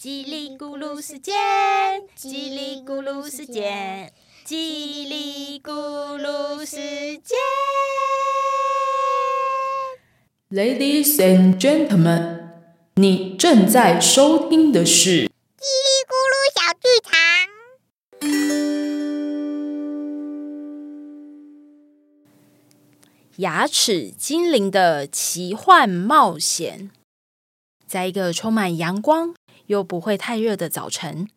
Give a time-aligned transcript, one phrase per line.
[0.00, 1.34] 叽里咕噜时间，
[2.16, 4.12] 叽里咕噜时间，
[4.46, 4.54] 叽
[5.08, 6.76] 里咕噜时
[7.18, 7.36] 间。
[10.50, 12.50] Ladies and gentlemen，
[12.94, 17.10] 你正在收听的是叽里咕噜小剧场。
[23.38, 26.92] 牙齿精灵的奇幻冒险。
[27.84, 29.34] 在一个充满阳光
[29.68, 31.28] 又不会太热的早晨，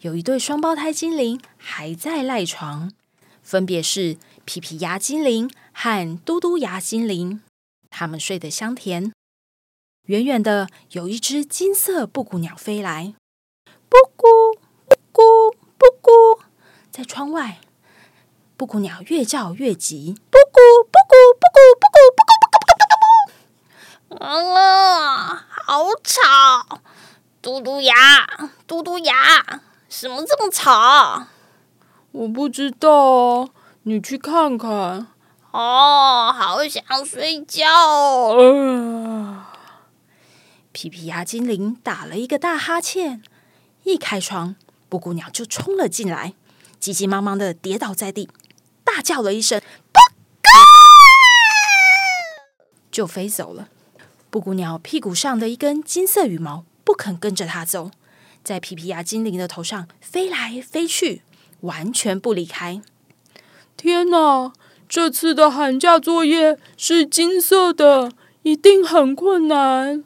[0.00, 2.92] 有一对双胞胎精灵还在赖床，
[3.42, 7.42] 分别是皮皮牙精灵和嘟嘟牙精灵。
[7.88, 9.12] 他们睡得香甜。
[10.04, 13.14] 远远的有一只金色布谷鸟飞来，
[13.88, 14.26] 布谷
[14.86, 15.22] 布谷
[15.78, 16.42] 布谷，
[16.90, 17.60] 在窗外，
[18.58, 22.92] 布谷鸟越叫越急，布谷布谷布谷布谷布谷布谷布谷
[24.08, 24.24] 布谷。
[24.24, 26.82] 啊，好吵！
[27.40, 27.94] 嘟嘟牙，
[28.66, 29.62] 嘟嘟牙，
[30.00, 31.26] 什么这么吵？
[32.12, 33.48] 我不知道啊，
[33.82, 35.08] 你去看看。
[35.50, 37.66] 哦，好想睡觉。
[38.36, 39.44] 呃，
[40.70, 43.24] 皮皮鸭精灵打了一个大哈欠，
[43.82, 44.54] 一开窗，
[44.88, 46.34] 布谷鸟就冲了进来，
[46.78, 48.30] 急急忙忙的跌倒在地，
[48.84, 49.98] 大叫了一声“布
[50.40, 50.48] 谷”，
[52.92, 53.66] 就飞走了。
[54.30, 57.90] 布谷鸟屁股上的一根金色羽毛不肯跟着它走，
[58.42, 61.22] 在皮皮牙精灵的头上飞来飞去，
[61.60, 62.80] 完全不离开。
[63.76, 64.52] 天哪！
[64.88, 68.10] 这次的寒假作业是金色的，
[68.42, 70.02] 一定很困难。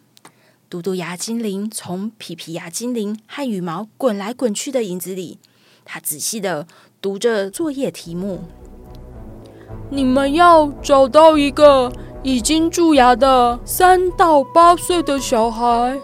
[0.69, 5.39] 嘟嘟牙精灵从皮皮牙精灵和羽毛滚来滚去的影子里，
[5.85, 6.67] 他仔细的
[7.01, 8.43] 读着作业题目。
[9.91, 11.93] 你们要找到一个
[12.25, 16.01] 已经蛀牙的三到八岁的小孩，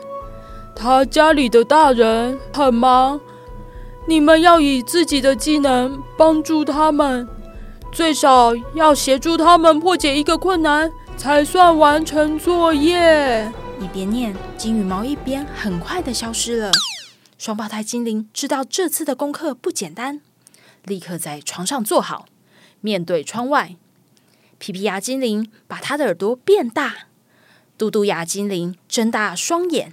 [0.80, 3.20] 他家里的大人很忙，
[4.06, 7.28] 你们要以自己的技能帮助他们，
[7.90, 13.52] 最少要协助他们破解一个困难，才算完成作业。
[13.80, 16.70] 一边念，金羽毛一边很快的消失了。
[17.36, 20.20] 双胞胎精灵知道这次的功课不简单，
[20.84, 22.26] 立刻在床上坐好，
[22.80, 23.74] 面对窗外。
[24.58, 26.94] 皮皮牙精灵把他的耳朵变大，
[27.76, 29.92] 嘟嘟牙精灵睁大双眼，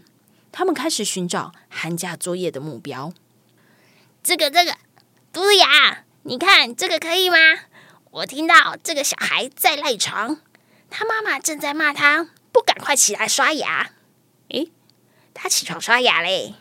[0.58, 3.12] 他们开始寻找寒假作业的目标。
[4.24, 4.72] 这个这个，
[5.34, 7.36] 嘟嘟牙，你看这个可以吗？
[8.10, 10.38] 我听到这个小孩在赖床，
[10.90, 13.92] 他妈妈正在骂他，不赶快起来刷牙。
[14.48, 14.72] 诶，
[15.34, 16.56] 他起床刷牙嘞。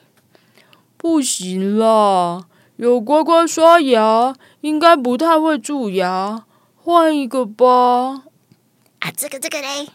[0.97, 6.45] 不行啦，有乖乖刷牙，应该不太会蛀牙。
[6.75, 8.25] 换一个吧。
[8.99, 9.89] 啊，这个这个嘞，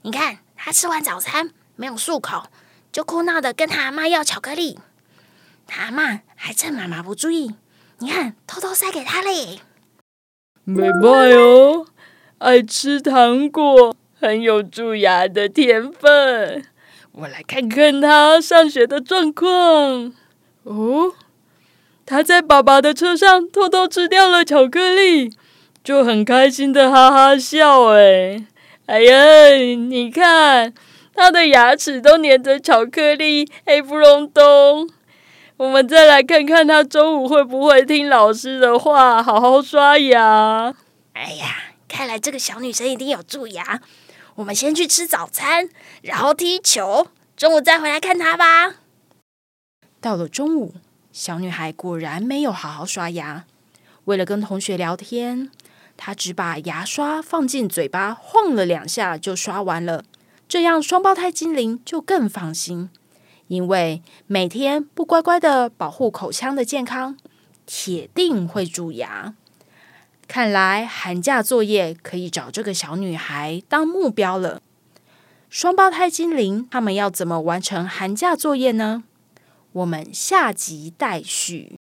[0.00, 2.44] 你看他吃完早餐没有漱口，
[2.92, 4.78] 就哭闹的跟他阿妈要巧克力。
[5.66, 7.54] 他阿妈还趁妈妈不注意，
[7.98, 9.60] 你看偷偷塞给他嘞。
[10.64, 11.86] 没坏哦，
[12.38, 16.66] 爱吃糖果，很有蛀牙的天分。
[17.12, 20.12] 我来看看他上学的状况。
[20.64, 21.14] 哦，
[22.04, 25.32] 他在爸爸的车上偷偷吃掉了巧克力。
[25.82, 28.46] 就很开心的哈哈笑哎，
[28.86, 30.72] 哎呀，你看
[31.14, 34.88] 他的牙齿都粘着巧克力，黑不隆咚。
[35.58, 40.74] 我们再来看看他中午会不会听老师的话，好好刷牙。
[41.12, 43.80] 哎呀，看来这个小女生一定有蛀牙。
[44.36, 45.68] 我们先去吃早餐，
[46.00, 48.76] 然后踢球，中午再回来看她吧。
[50.00, 50.74] 到了中午，
[51.12, 53.44] 小女孩果然没有好好刷牙，
[54.06, 55.50] 为了跟同学聊天。
[55.96, 60.02] 她只把牙刷放进嘴巴，晃了两下就刷完了。
[60.52, 62.90] 这样双胞胎精灵就更放心，
[63.46, 67.16] 因为每天不乖乖的保护口腔的健康，
[67.64, 69.34] 铁定会蛀牙。
[70.28, 74.60] 看来寒假作业可以找这个小女孩当目标了。
[75.48, 79.04] 双胞胎精灵他们要怎么完成寒假作业呢？
[79.72, 81.78] 我们下集待续。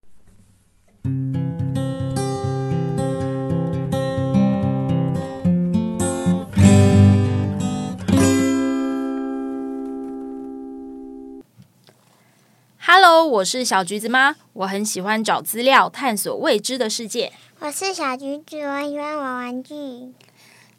[12.91, 17.31] Hello，我是小橘子妈，我很喜欢找资料，探索未知的世界。
[17.59, 19.75] 我是小橘子，我喜欢玩玩具。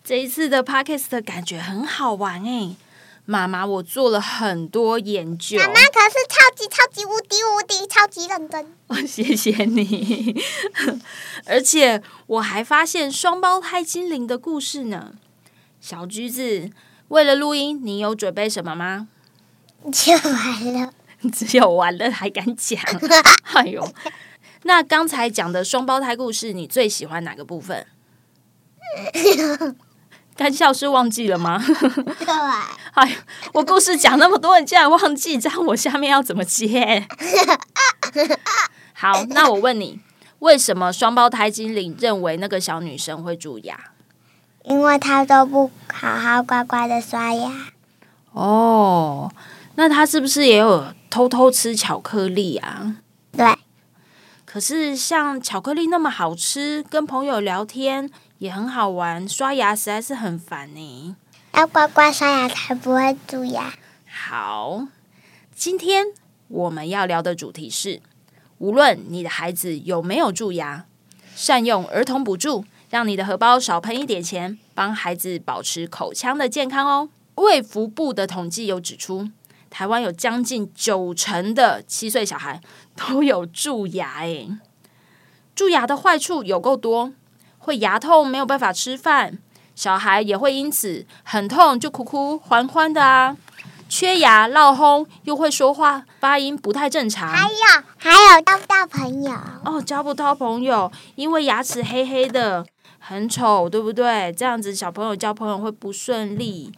[0.04, 2.76] 这一次的 Podcast 感觉很好玩哎，
[3.26, 5.60] 妈妈，我做了很多研究。
[5.60, 8.74] 妈妈可是超级超级无敌无敌超级认真。
[8.88, 10.36] 我， 谢谢你。
[11.46, 15.14] 而且我还发现双胞胎精灵的故事呢。
[15.80, 16.72] 小橘子，
[17.10, 19.08] 为了录音，你有准备什么吗？
[19.94, 20.94] 就完了。
[21.34, 22.82] 只有玩了还敢讲？
[23.54, 23.94] 哎呦，
[24.64, 27.86] 那刚才讲的双胞胎故事，你最喜欢哪个部分？
[30.36, 31.62] 干笑是忘记了吗？
[31.62, 32.34] 对，
[32.94, 33.18] 哎，
[33.54, 37.06] 我故事讲那么多，你竟然忘记，这样我下面要怎么接？
[38.94, 40.00] 好，那我问你，
[40.40, 43.78] 为什么双胞胎精灵认为那个小女生会蛀牙？
[44.64, 47.52] 因为她都不好好乖乖的刷牙。
[48.32, 49.32] 哦，
[49.80, 52.98] 那他是不是也有偷偷吃巧克力啊？
[53.32, 53.58] 对，
[54.44, 58.10] 可是像巧克力那么好吃，跟朋友聊天
[58.40, 61.16] 也很好玩，刷牙实在是很烦呢。
[61.54, 63.74] 要乖乖刷牙才不会蛀牙。
[64.06, 64.86] 好，
[65.56, 66.08] 今天
[66.50, 68.02] 我们要聊的主题是：
[68.58, 70.88] 无论你的孩子有没有蛀牙，
[71.38, 77.08] 善用儿童补助，让你的荷包少喷一点钱，帮孩子保持口腔的健康哦。
[77.36, 79.30] 卫福部的统计有指出，
[79.70, 82.62] 台湾有将近九成的七岁小孩
[82.96, 84.50] 都有蛀牙，诶，
[85.56, 87.14] 蛀牙的坏处有够多，
[87.58, 89.38] 会牙痛，没有办法吃饭，
[89.76, 93.38] 小孩也会因此很痛就哭哭欢欢的啊。
[93.88, 97.28] 缺牙、闹哄，又会说话，发音不太正常。
[97.28, 99.34] 还有还有交不到朋友，
[99.66, 102.64] 哦，交不到朋友，因为牙齿黑黑的，
[103.00, 104.32] 很丑，对不对？
[104.34, 106.72] 这样子小朋友交朋友会不顺利，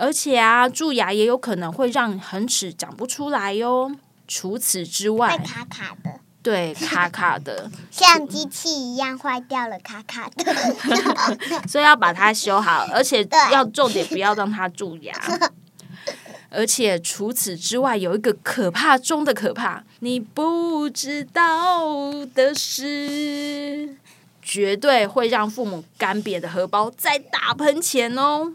[0.00, 3.94] 而且啊，蛀牙也有可能会让恒齿长不出来哟。
[4.26, 10.54] 除此之会外，卡卡的，对卡卡的，像机器一样坏掉了，卡卡的。
[11.68, 15.12] 所以要把它修好，而且要重点不要让它蛀牙。
[16.48, 23.96] 而且除此之外，有一个可怕中的可怕，你不知道的是，
[24.40, 28.54] 绝对会让父母干瘪的荷包在大喷钱哦。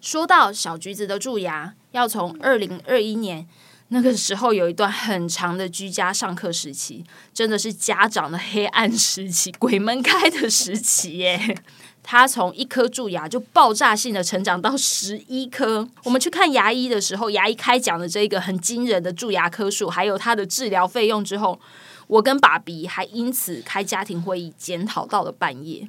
[0.00, 3.46] 说到小橘子的蛀牙，要从二零二一年
[3.88, 7.04] 那个时候有一段很长的居家上课时期，
[7.34, 11.58] 真的是家长的黑暗时期、鬼门开的时期耶。
[12.02, 15.86] 他从一颗蛀牙就爆炸性的成长到十一颗。
[16.04, 21.60] 我们去看牙医的时候，牙医开讲的这个很惊人的蛀牙颗数，还有他的治疗费用之后，
[22.06, 25.86] 我跟爸比还因此开家庭会议检讨到了半夜。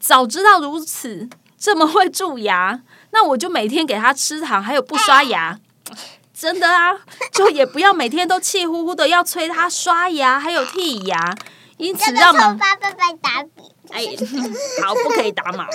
[0.00, 1.28] 早知道如此，
[1.58, 2.80] 这么会蛀牙，
[3.10, 5.58] 那我就每天给他吃糖，还有不刷牙。
[6.34, 6.92] 真的啊，
[7.32, 11.34] 就也不要每天都气呼呼的要催他刷牙，还有剔牙，
[11.78, 12.90] 因此让妈妈爸爸
[13.22, 14.04] 打比，哎，
[14.84, 15.68] 好，不可以打妈妈，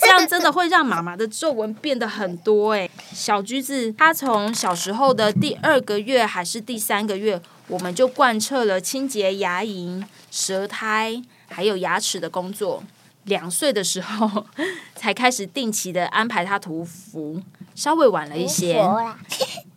[0.00, 2.74] 这样真的会让妈妈的皱纹变得很多。
[2.74, 12.84] 哎，小橘子，他从小时候的第二个月还是第三个月，我们就贯彻了清洁牙龈、舌苔还有牙齿的工作。
[13.28, 14.44] 两岁的时候
[14.96, 17.40] 才开始定期的安排他涂氟，
[17.74, 18.82] 稍微晚了一些。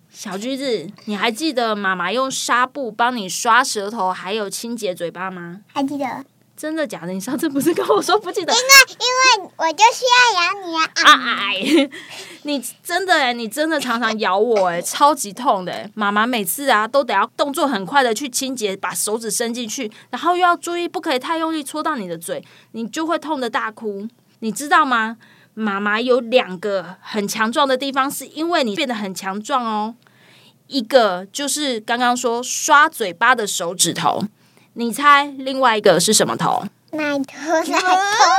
[0.09, 5.61] 小橘子，你还记得妈妈用纱布帮你刷舌头，还有清洁嘴巴吗？
[5.73, 6.25] 还记得？
[6.61, 7.11] 真的假的？
[7.11, 8.53] 你上次不是跟我说不记得？
[8.53, 8.65] 因为
[8.99, 10.91] 因为我就需要咬你啊！
[10.93, 11.89] 啊哎，
[12.43, 15.89] 你真的哎，你真的常常咬我哎， 超级痛的哎。
[15.95, 24.07] 妈妈每次啊都得要动作很快的去清洁，把手指伸进去，然后又要注意不可以太用力戳到你的嘴，你就会痛的大哭。
[24.41, 25.17] 你知道吗？
[25.55, 29.95] 妈妈有两个很强壮的地方，是因为你变得很强壮哦。
[30.67, 34.23] 一个就是刚刚说刷嘴巴的手指头，
[34.73, 36.63] 你猜另外一个是什么头？
[36.91, 37.35] 奶头，
[37.69, 37.89] 奶头，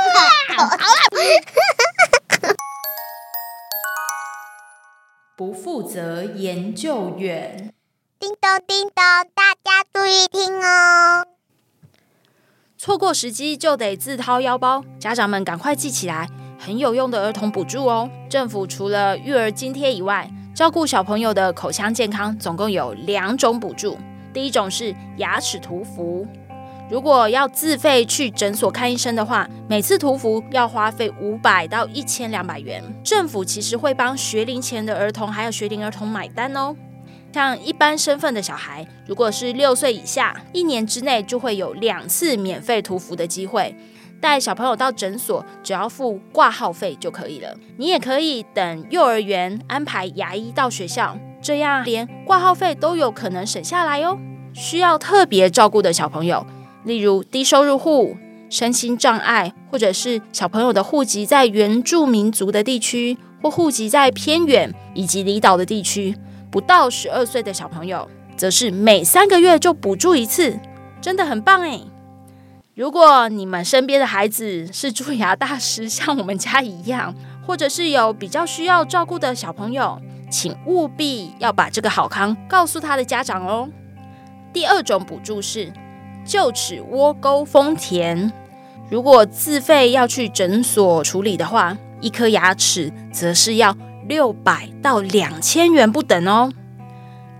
[0.07, 1.27] 奶
[2.41, 2.55] 头，
[5.37, 7.71] 不负责研究员。
[8.19, 8.95] 叮咚叮咚，
[9.35, 11.27] 大家注意听哦！
[12.79, 18.09] 错过时机就得自掏腰包，家长们赶快记起来，很有用的儿童补助哦。
[18.27, 23.99] 政府除了育儿津贴以外，照顾小朋友的口腔健康总共有两种补助。
[24.33, 26.25] 第一种是牙齿涂氟，
[26.89, 32.83] 如果要自费去诊所看医生的话，每次涂氟要花费五百到一千两百元。
[33.03, 36.75] 政府其实会帮学龄前的儿童还有学龄儿童买单哦。
[37.31, 43.75] 像一般身份的小孩，如果是六岁以下，一年之内就会有两次免费涂氟的机会。
[44.21, 47.57] 带小朋友到诊所，只要付挂号费就可以了。
[47.77, 54.17] 你也可以等幼儿园安排牙医到学校，这样连挂号费都有可能省下来哦。
[54.53, 56.45] 需要特别照顾的小朋友，
[56.85, 58.15] 例如低收入户、
[58.49, 66.15] 身心障碍，或者是小朋友的户籍在原住民族的地区，或户籍在偏远以及离岛的地区。
[66.49, 68.07] 不到十二岁的小朋友，
[68.37, 70.59] 则是每三个月就补助一次，
[71.01, 71.81] 真的很棒诶。
[72.75, 79.99] 如果你们身边的孩子是蛀牙大师，像我们家一样，或者是有比较需要照顾的小朋友，
[80.33, 83.69] 请务必要把这个好康告诉他的家长哦。
[84.51, 85.71] 第二种补助是
[86.25, 88.31] 臼齿窝沟丰田，
[88.89, 96.51] 如果自费要去诊所处理的话，一颗牙齿则是要六百到两千元不等哦。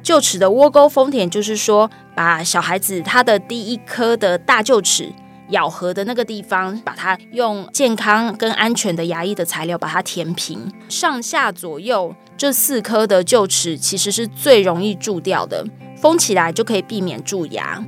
[0.03, 5.12] 臼齿的窝沟丰田，就是说把小孩子他的第一颗的大臼齿
[5.50, 15.65] 咬合的那个地方，把它用健康跟安全的牙医的材料把它填平，上下左右这四颗的臼齿其实是最容易蛀掉的，
[15.97, 17.85] 封起来就可以避免蛀牙。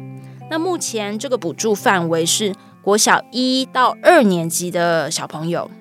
[0.49, 5.71] 那目前这个补助范围是国小一到二年级的小朋友，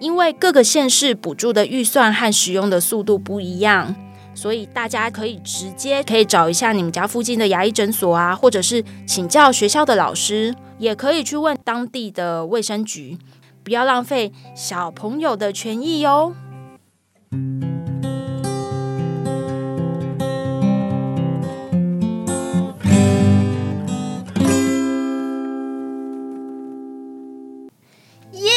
[0.00, 3.94] 因为各个县市补助的预算和使用的速度不一样。
[4.34, 13.18] 所以大家可以直接可以找一下你们家附近的牙医诊所啊，或者是请教学校的老师，也可以去问当地的卫生局，
[13.62, 16.34] 不要浪费小朋友的权益哦。
[28.32, 28.50] 耶！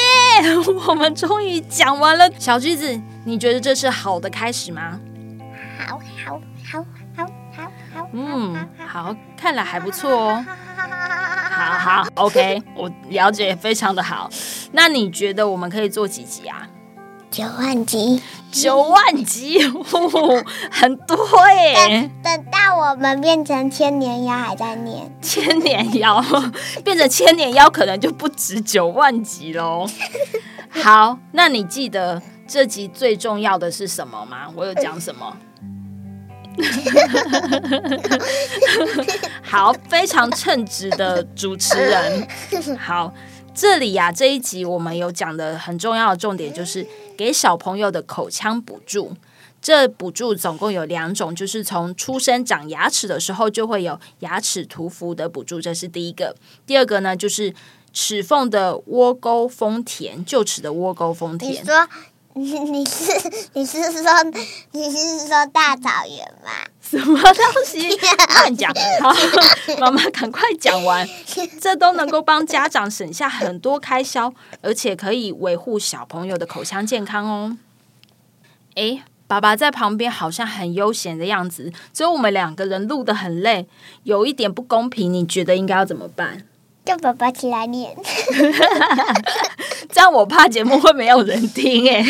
[0.88, 5.00] 我们终于讲完了，小橘子，你觉得这是好的开始吗？
[5.78, 6.42] 好好
[6.72, 10.46] 好好好好，嗯，好，看来还不错哦。
[10.78, 14.30] 好好，OK，我了解，非常的好。
[14.74, 16.68] 那你觉得我们可以做几集啊？
[17.32, 21.18] 九万集，九万集，哦、很多
[21.52, 22.10] 耶！
[22.24, 26.24] 等到我们变成千年妖还在念，千年妖
[26.84, 29.86] 变成千年妖，可能就不止九万集喽。
[30.70, 34.48] 好，那你记得这集最重要的是什么吗？
[34.56, 35.36] 我有讲什么？
[39.42, 42.28] 好，非常称职的主持人。
[42.78, 43.14] 好，
[43.54, 46.86] 这里呀、这一集我们有讲的很重要的重点就是
[47.18, 49.16] 给小朋友的口腔补助。
[49.62, 56.36] 这补助总共有两种，就是从出生长牙齿的时候就会有牙齿涂氟的补助，这是第一个。
[56.68, 57.52] 第二个呢，就是
[57.92, 61.66] 齿缝的窝沟丰田，臼齿的窝沟丰你田。
[61.66, 61.88] 说
[62.38, 63.14] 你你是
[63.54, 64.12] 你是说
[64.72, 66.52] 你是说大草原吗？
[66.82, 67.90] 什么东西
[68.36, 68.72] 乱讲？
[69.02, 69.14] 好，
[69.80, 71.08] 妈妈赶快讲完，
[71.60, 77.58] 这都能够帮家长省下很多开销，而且可以维护小朋友的口腔健康哦。
[78.76, 83.66] 诶，爸爸在旁边好像很悠闲的样子，只有我们两个人录的很累，
[84.04, 86.46] 有一点不公平，你觉得应该要怎么办？
[86.86, 87.96] 叫爸爸起来念。
[89.92, 92.04] 这样我怕节目会没有人听诶。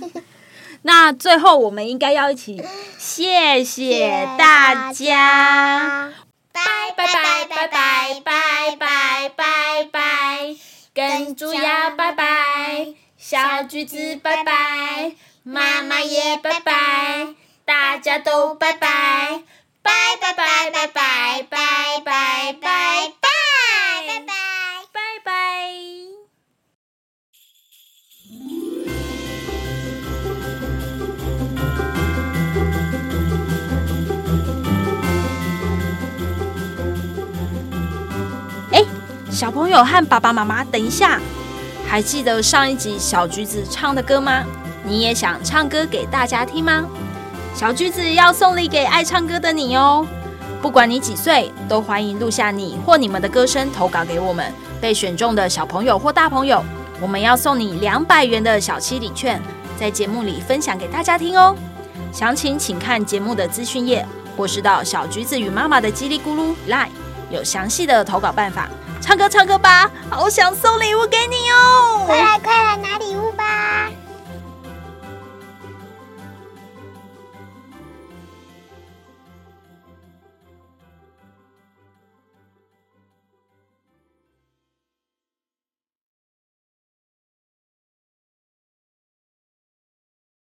[0.82, 2.62] 那最后我们应该要一起
[2.98, 6.12] 谢谢大家。
[6.52, 6.60] 拜
[6.96, 10.56] 拜拜拜拜拜拜拜拜，
[10.92, 17.28] 跟猪呀拜拜，小橘子拜拜，妈妈也拜拜，
[17.64, 19.42] 大家都，拜拜
[19.82, 23.19] 拜拜拜拜拜拜拜拜。
[39.30, 41.20] 小朋友和爸爸妈妈，等一下，
[41.86, 44.42] 还记得上一集小橘子唱的歌吗？
[44.84, 46.84] 你也想唱歌给大家听吗？
[47.54, 50.04] 小橘子要送礼给爱唱歌的你哦。
[50.60, 54.52] 不管你几岁，都欢迎录下你或你们的歌声投稿给我们。
[54.80, 56.64] 被选中的小朋友或大朋友，
[57.00, 59.40] 我们要送你两百元的小七礼券，
[59.78, 61.54] 在节目里分享给大家听哦。
[62.12, 64.04] 详情请看节目的资讯页，
[64.36, 66.88] 或是到小橘子与妈妈的叽里咕噜 Line
[67.30, 68.68] 有详细的投稿办法。
[69.00, 72.04] 唱歌唱歌吧，好想送礼物给你哦！
[72.06, 73.29] 快来快来拿礼物